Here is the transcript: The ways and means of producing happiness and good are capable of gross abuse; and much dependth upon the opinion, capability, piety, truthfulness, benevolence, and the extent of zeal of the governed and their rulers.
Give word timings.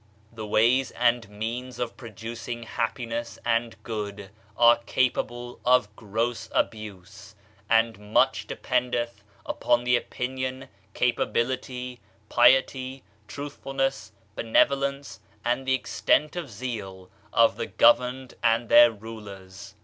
The 0.33 0.47
ways 0.47 0.89
and 0.89 1.29
means 1.29 1.77
of 1.77 1.95
producing 1.95 2.63
happiness 2.63 3.37
and 3.45 3.75
good 3.83 4.31
are 4.57 4.77
capable 4.77 5.59
of 5.63 5.95
gross 5.95 6.49
abuse; 6.55 7.35
and 7.69 8.11
much 8.11 8.47
dependth 8.47 9.23
upon 9.45 9.83
the 9.83 9.95
opinion, 9.95 10.69
capability, 10.95 11.99
piety, 12.29 13.03
truthfulness, 13.27 14.11
benevolence, 14.35 15.19
and 15.45 15.67
the 15.67 15.75
extent 15.75 16.35
of 16.35 16.49
zeal 16.49 17.11
of 17.31 17.55
the 17.57 17.67
governed 17.67 18.33
and 18.43 18.69
their 18.69 18.89
rulers. 18.91 19.75